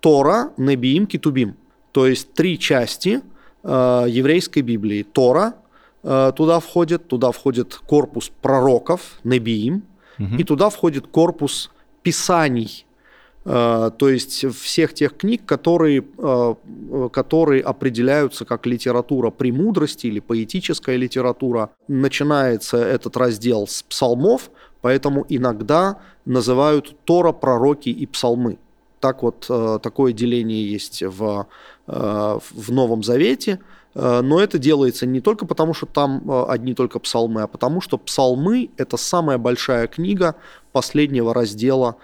Тора, 0.04 0.52
Небиим, 0.58 1.08
Китубим. 1.08 1.56
То 1.94 2.08
есть 2.08 2.34
три 2.34 2.60
части 2.60 3.22
э, 3.64 4.06
еврейской 4.10 4.60
Библии. 4.60 5.04
Тора 5.04 5.54
э, 6.04 6.34
туда 6.36 6.60
входит, 6.60 7.08
туда 7.08 7.32
входит 7.32 7.76
корпус 7.88 8.30
пророков, 8.42 9.20
Небиим, 9.24 9.84
угу. 10.20 10.36
и 10.38 10.44
туда 10.44 10.70
входит 10.70 11.08
корпус 11.08 11.72
писаний, 12.02 12.86
э, 13.46 13.92
то 13.98 14.10
есть 14.10 14.46
всех 14.56 14.94
тех 14.94 15.18
книг, 15.18 15.46
которые, 15.46 16.04
э, 16.18 16.56
которые 17.12 17.62
определяются 17.64 18.46
как 18.46 18.66
литература 18.66 19.30
премудрости 19.30 20.08
или 20.08 20.20
поэтическая 20.20 20.96
литература. 20.96 21.70
Начинается 21.88 22.78
этот 22.78 23.18
раздел 23.18 23.68
с 23.68 23.84
псалмов, 23.84 24.52
поэтому 24.82 25.26
иногда 25.30 26.00
называют 26.26 26.96
Тора, 27.06 27.32
пророки 27.32 27.90
и 27.90 28.06
псалмы. 28.06 28.58
Так 29.00 29.22
вот, 29.22 29.48
э, 29.50 29.80
такое 29.84 30.14
деление 30.14 30.66
есть 30.66 31.04
в, 31.04 31.48
э, 31.88 32.40
в 32.52 32.72
Новом 32.72 33.04
Завете, 33.04 33.52
э, 33.52 33.58
но 33.96 34.40
это 34.40 34.58
делается 34.58 35.06
не 35.06 35.22
только 35.22 35.46
потому, 35.46 35.74
что 35.74 35.86
там 35.86 36.24
одни 36.50 36.74
только 36.74 37.00
псалмы, 37.00 37.44
а 37.44 37.48
потому 37.48 37.82
что 37.82 37.98
псалмы– 37.98 38.70
это 38.78 38.98
самая 38.98 39.38
большая 39.38 39.88
книга 39.88 40.36
последнего 40.72 41.34
раздела 41.34 41.98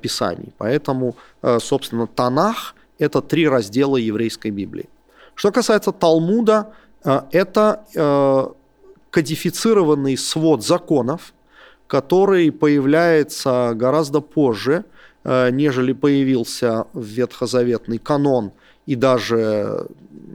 Писаний. 0.00 0.52
Поэтому, 0.58 1.16
собственно, 1.58 2.06
Танах– 2.06 2.76
это 2.98 3.20
три 3.20 3.48
раздела 3.48 3.96
еврейской 3.96 4.52
Библии. 4.52 4.88
Что 5.34 5.50
касается 5.50 5.90
Талмуда, 5.90 6.72
это 7.02 8.54
кодифицированный 9.10 10.16
свод 10.16 10.64
законов, 10.64 11.32
который 11.88 12.52
появляется 12.52 13.72
гораздо 13.74 14.20
позже– 14.20 14.84
Э, 15.24 15.50
нежели 15.50 15.92
появился 15.92 16.86
ветхозаветный 16.92 17.98
канон 17.98 18.52
и 18.86 18.94
даже 18.96 19.86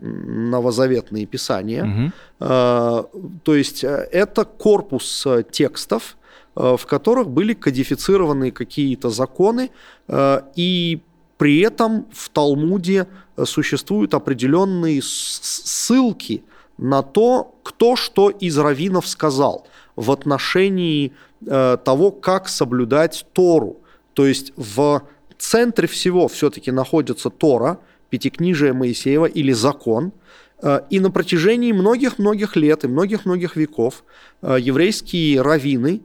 новозаветные 0.01 1.25
писания. 1.25 1.83
Угу. 1.83 2.12
То 3.43 3.55
есть 3.55 3.83
э, 3.83 4.07
это 4.12 4.45
корпус 4.45 5.27
текстов, 5.51 6.17
в 6.55 6.79
которых 6.85 7.29
были 7.29 7.53
кодифицированы 7.53 8.51
какие-то 8.51 9.09
законы, 9.09 9.69
и 10.55 10.99
при 11.38 11.59
этом 11.62 12.05
в 12.12 12.29
Талмуде 12.29 13.07
существуют 13.45 14.13
определенные 14.13 15.01
ссылки 15.01 16.43
на 16.77 17.01
то, 17.01 17.55
кто 17.63 17.95
что 17.95 18.29
из 18.29 18.57
раввинов 18.57 19.07
сказал 19.07 19.67
в 19.95 20.12
отношении 20.12 21.13
того, 21.45 22.12
как 22.12 22.49
соблюдать 22.49 23.25
Тору. 23.31 23.77
То 24.13 24.25
есть 24.25 24.51
в 24.57 25.03
центре 25.38 25.88
всего 25.88 26.27
все-таки 26.27 26.71
находится 26.71 27.29
Тора, 27.29 27.77
Пятикнижие 28.10 28.74
Моисеева 28.74 29.26
или 29.26 29.52
закон. 29.52 30.12
Э, 30.62 30.82
и 30.89 31.00
на 31.00 31.12
протяжении 31.12 31.72
многих-многих 31.72 32.56
лет 32.56 32.84
и 32.84 32.88
многих-многих 32.88 33.56
веков 33.56 34.04
э, 34.41 34.58
еврейские 34.60 35.41
раввины 35.41 36.02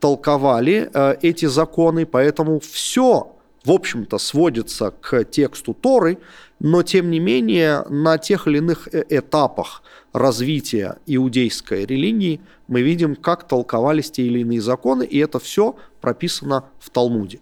толковали 0.00 0.90
э, 0.92 1.16
эти 1.22 1.46
законы, 1.46 2.06
поэтому 2.06 2.60
все, 2.60 3.36
в 3.64 3.70
общем-то, 3.70 4.18
сводится 4.18 4.90
к 4.90 5.24
тексту 5.24 5.74
Торы, 5.74 6.18
но 6.60 6.82
тем 6.82 7.10
не 7.10 7.20
менее 7.20 7.84
на 7.88 8.18
тех 8.18 8.46
или 8.46 8.58
иных 8.58 8.88
этапах 8.92 9.82
развития 10.12 10.96
иудейской 11.06 11.84
религии 11.84 12.40
мы 12.66 12.82
видим, 12.82 13.14
как 13.14 13.46
толковались 13.46 14.10
те 14.10 14.22
или 14.22 14.40
иные 14.40 14.60
законы, 14.60 15.04
и 15.04 15.18
это 15.18 15.38
все 15.38 15.76
прописано 16.00 16.64
в 16.80 16.90
Талмуде. 16.90 17.40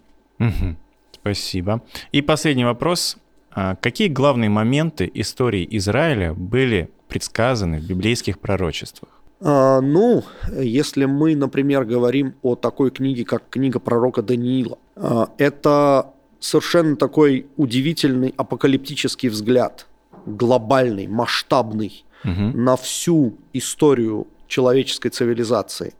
Спасибо. 1.12 1.82
И 2.12 2.22
последний 2.22 2.64
вопрос. 2.64 3.16
А 3.56 3.74
какие 3.74 4.08
главные 4.08 4.50
моменты 4.50 5.10
истории 5.14 5.66
Израиля 5.78 6.34
были 6.34 6.90
предсказаны 7.08 7.80
в 7.80 7.86
библейских 7.86 8.38
пророчествах? 8.38 9.10
А, 9.40 9.80
ну, 9.80 10.24
если 10.52 11.06
мы, 11.06 11.34
например, 11.34 11.86
говорим 11.86 12.34
о 12.42 12.54
такой 12.54 12.90
книге, 12.90 13.24
как 13.24 13.48
книга 13.48 13.80
пророка 13.80 14.20
Даниила, 14.20 14.78
а, 14.94 15.30
это 15.38 16.12
совершенно 16.38 16.96
такой 16.96 17.46
удивительный 17.56 18.34
апокалиптический 18.36 19.30
взгляд, 19.30 19.86
глобальный, 20.26 21.06
масштабный 21.06 22.04
угу. 22.24 22.58
на 22.58 22.76
всю 22.76 23.38
историю 23.54 24.26
человеческой 24.48 25.08
цивилизации. 25.08 25.94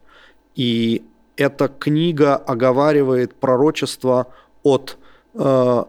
И 0.57 1.03
эта 1.39 1.69
книга 1.69 2.37
оговаривает 2.37 3.35
пророчество 3.35 4.27
от 4.63 4.99
э, 5.35 5.85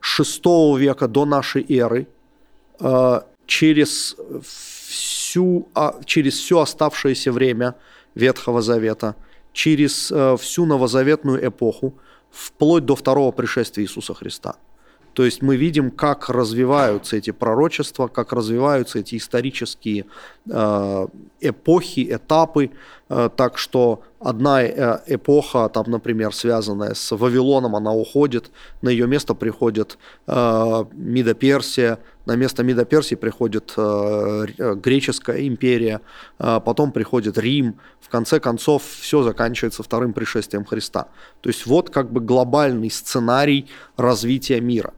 VI 0.00 0.78
века 0.78 1.08
до 1.08 1.24
нашей 1.24 1.64
эры 1.68 2.06
э, 2.80 3.20
через, 3.46 4.16
всю, 4.42 5.68
а, 5.74 5.94
через 6.04 6.38
все 6.38 6.60
оставшееся 6.60 7.32
время 7.32 7.74
Ветхого 8.14 8.62
Завета, 8.62 9.14
через 9.52 10.10
э, 10.12 10.36
всю 10.36 10.66
новозаветную 10.66 11.46
эпоху, 11.46 11.94
вплоть 12.30 12.84
до 12.84 12.94
второго 12.94 13.32
пришествия 13.32 13.84
Иисуса 13.84 14.14
Христа– 14.14 14.56
то 15.18 15.24
есть 15.24 15.42
мы 15.42 15.56
видим, 15.56 15.90
как 15.90 16.28
развиваются 16.28 17.16
эти 17.16 17.32
пророчества, 17.32 18.06
как 18.06 18.32
развиваются 18.32 19.00
эти 19.00 19.16
исторические 19.16 20.04
э, 20.48 21.06
эпохи, 21.40 22.06
этапы. 22.14 22.70
Э, 23.08 23.30
так 23.34 23.58
что 23.58 24.02
одна 24.20 24.62
э, 24.62 25.00
эпоха, 25.06 25.68
там, 25.68 25.84
например, 25.88 26.34
связанная 26.34 26.94
с 26.94 27.16
Вавилоном, 27.16 27.76
она 27.76 27.92
уходит, 27.92 28.50
на 28.82 28.88
ее 28.88 29.06
место 29.06 29.34
приходит 29.34 29.98
Мидоперсия, 30.26 31.98
на 32.26 32.36
место 32.36 32.62
Мидоперсии 32.62 33.14
приходит 33.14 33.74
греческая 33.76 35.46
империя, 35.46 36.00
потом 36.38 36.92
приходит 36.92 37.38
Рим. 37.38 37.80
В 38.00 38.10
конце 38.10 38.40
концов, 38.40 38.82
все 38.84 39.22
заканчивается 39.22 39.82
вторым 39.82 40.12
пришествием 40.12 40.64
Христа. 40.64 41.08
То 41.40 41.48
есть 41.48 41.66
вот 41.66 41.90
как 41.90 42.12
бы 42.12 42.20
глобальный 42.20 42.90
сценарий 42.90 43.68
развития 43.96 44.60
мира. 44.60 44.92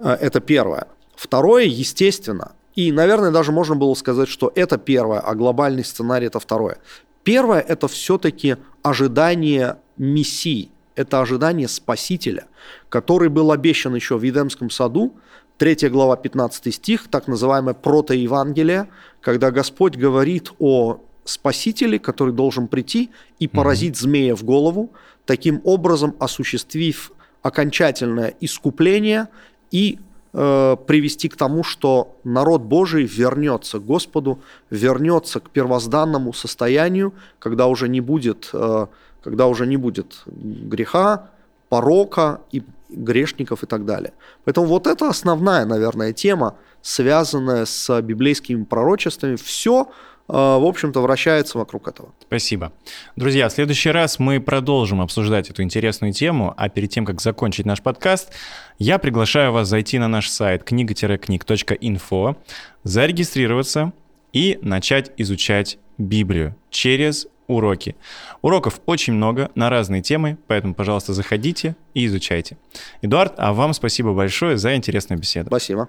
Э, 0.00 0.16
это 0.20 0.40
первое. 0.40 0.88
Второе, 1.14 1.64
естественно, 1.64 2.52
и, 2.74 2.92
наверное, 2.92 3.30
даже 3.30 3.52
можно 3.52 3.76
было 3.76 3.94
сказать, 3.94 4.28
что 4.28 4.52
это 4.54 4.78
первое, 4.78 5.20
а 5.20 5.34
глобальный 5.34 5.84
сценарий 5.84 6.26
это 6.26 6.40
второе. 6.40 6.78
Первое– 7.24 7.60
это 7.68 7.88
все-таки 7.88 8.56
ожидание 8.82 9.76
Мессии, 9.96 10.70
это 10.94 11.20
ожидание 11.20 11.68
Спасителя, 11.68 12.46
который 12.88 13.28
был 13.28 13.52
обещан 13.52 13.94
еще 13.94 14.16
в 14.16 14.22
Едемском 14.22 14.70
саду, 14.70 15.14
3 15.58 15.90
глава, 15.90 16.16
15 16.16 16.74
стих, 16.74 17.08
так 17.08 17.28
называемое 17.28 17.74
протоевангелие, 17.74 18.88
когда 19.20 19.50
Господь 19.50 19.96
говорит 19.96 20.52
о 20.58 21.00
Спасителе, 21.24 21.98
который 21.98 22.32
должен 22.32 22.66
прийти 22.66 23.10
и 23.38 23.46
поразить 23.46 23.94
mm-hmm. 23.94 24.00
змея 24.00 24.36
в 24.36 24.42
голову, 24.42 24.90
таким 25.26 25.60
образом 25.64 26.16
осуществив 26.18 27.12
окончательное 27.42 28.34
искупление 28.40 29.28
и 29.70 29.98
э, 30.32 30.76
привести 30.86 31.28
к 31.28 31.36
тому, 31.36 31.62
что 31.62 32.16
народ 32.24 32.62
Божий 32.62 33.04
вернется 33.04 33.78
к 33.78 33.84
Господу, 33.84 34.40
вернется 34.70 35.40
к 35.40 35.50
первозданному 35.50 36.32
состоянию, 36.32 37.12
когда 37.38 37.66
уже 37.66 37.88
не 37.88 38.00
будет, 38.00 38.50
э, 38.52 38.86
когда 39.22 39.46
уже 39.46 39.66
не 39.66 39.76
будет 39.76 40.22
греха, 40.26 41.30
порока 41.68 42.40
и 42.52 42.62
грешников 42.88 43.62
и 43.62 43.66
так 43.66 43.84
далее. 43.84 44.12
Поэтому 44.44 44.66
вот 44.66 44.86
это 44.86 45.08
основная, 45.08 45.64
наверное, 45.64 46.12
тема, 46.12 46.54
связанная 46.82 47.64
с 47.64 48.02
библейскими 48.02 48.64
пророчествами. 48.64 49.36
Все 49.36 49.88
в 50.30 50.66
общем-то, 50.66 51.00
вращается 51.00 51.58
вокруг 51.58 51.88
этого. 51.88 52.10
Спасибо. 52.22 52.72
Друзья, 53.16 53.48
в 53.48 53.52
следующий 53.52 53.90
раз 53.90 54.18
мы 54.18 54.40
продолжим 54.40 55.00
обсуждать 55.00 55.50
эту 55.50 55.62
интересную 55.62 56.12
тему, 56.12 56.54
а 56.56 56.68
перед 56.68 56.90
тем, 56.90 57.04
как 57.04 57.20
закончить 57.20 57.66
наш 57.66 57.82
подкаст, 57.82 58.32
я 58.78 58.98
приглашаю 58.98 59.52
вас 59.52 59.68
зайти 59.68 59.98
на 59.98 60.08
наш 60.08 60.28
сайт 60.28 60.64
книга-книг.инфо, 60.64 62.36
зарегистрироваться 62.84 63.92
и 64.32 64.58
начать 64.62 65.12
изучать 65.16 65.78
Библию 65.98 66.54
через 66.70 67.26
уроки. 67.46 67.96
Уроков 68.42 68.80
очень 68.86 69.12
много 69.12 69.50
на 69.54 69.70
разные 69.70 70.02
темы, 70.02 70.38
поэтому, 70.46 70.74
пожалуйста, 70.74 71.12
заходите 71.12 71.74
и 71.94 72.06
изучайте. 72.06 72.56
Эдуард, 73.02 73.34
а 73.38 73.52
вам 73.52 73.74
спасибо 73.74 74.14
большое 74.14 74.56
за 74.56 74.76
интересную 74.76 75.18
беседу. 75.18 75.48
Спасибо. 75.48 75.88